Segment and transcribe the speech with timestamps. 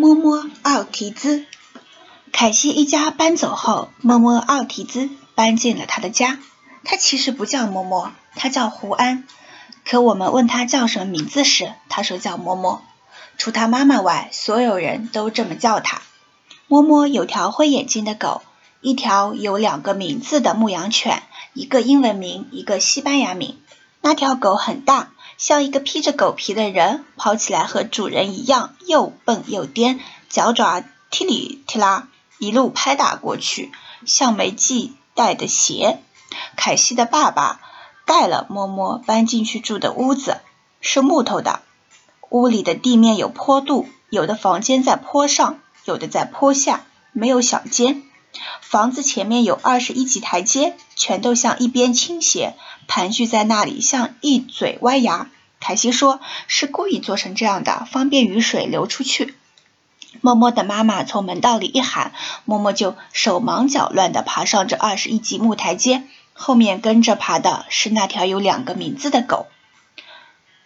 [0.00, 1.44] 摸摸奥提兹。
[2.32, 6.38] 凯西一家搬走后，摸摸奥提兹搬进了他的家。
[6.84, 9.24] 他其实不叫摸摸，他叫胡安。
[9.84, 12.80] 可我们问他叫什么名字时，他说叫摸摸。
[13.36, 16.00] 除他妈妈外，所有人都这么叫他。
[16.66, 18.40] 摸摸有条灰眼睛的狗，
[18.80, 21.22] 一条有两个名字的牧羊犬，
[21.52, 23.58] 一个英文名，一个西班牙名。
[24.00, 25.10] 那条狗很大。
[25.40, 29.98] 像一个披着狗皮的人，跑起来和主人一样又蹦又颠，
[30.28, 32.08] 脚爪踢里踢拉，
[32.38, 33.72] 一路拍打过去，
[34.04, 36.02] 像没系带的鞋。
[36.56, 37.58] 凯西的爸爸
[38.04, 40.42] 带了摸摸搬进去住的屋子，
[40.82, 41.62] 是木头的。
[42.28, 48.02] 屋里的地面有坡度，有的房间在坡上，有的在坡下，没有小间。
[48.60, 52.54] 房子前面有二十一级台阶，全都向一边倾斜，
[52.86, 55.28] 盘踞在那里，像一嘴歪牙。
[55.58, 59.34] 凯西说是故意做成这样的，方便雨水流出去。
[60.22, 62.12] 默默的妈妈从门道里一喊，
[62.44, 69.46] 默默就手忙脚乱地爬上这二十一级木台阶，后面跟着爬的是那条有两个名字的狗。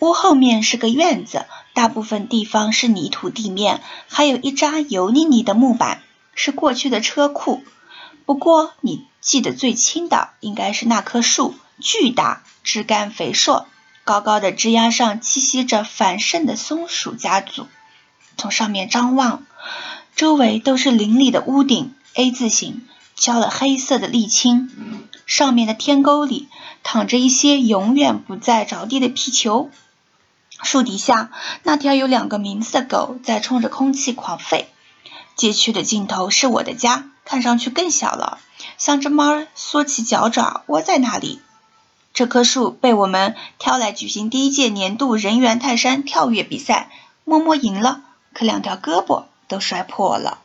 [0.00, 6.02] 屋后面是个院子，大部分地方是泥土地面，还有一扎油腻腻的木板。
[6.38, 7.64] 是过去的车库，
[8.24, 13.66] 不过你记得最清的应该是那棵树，巨大，枝干肥硕，
[14.04, 17.66] 高高的枝丫上栖息着繁盛的松鼠家族。
[18.36, 19.42] 从上面张望，
[20.14, 25.08] 周围都是林立的屋顶，A 字形，浇了黑色的沥青。
[25.26, 26.48] 上面的天沟里
[26.84, 29.72] 躺着一些永远不再着地的皮球。
[30.62, 31.32] 树底下，
[31.64, 34.66] 那条有两个名字的狗在冲着空气狂吠。
[35.38, 38.40] 街区的尽头是我的家，看上去更小了，
[38.76, 41.40] 像只猫缩起脚爪窝在那里。
[42.12, 46.90] 这棵树被我们挑来举行第一届年度人猿泰山跳跃比赛，
[47.22, 48.02] 摸摸赢了，
[48.34, 50.38] 可两条胳膊都摔破了。